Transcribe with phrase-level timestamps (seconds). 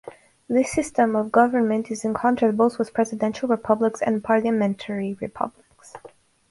[0.49, 5.93] This system of government is in contrast both with presidential republics and parliamentary republics.